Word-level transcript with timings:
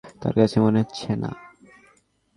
তাঁর 0.21 0.33
কাছে 0.35 0.57
মনে 0.59 0.77
হচ্ছে 0.81 1.11
না। 1.15 1.31